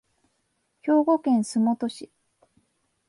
[0.81, 2.09] 兵庫県洲本市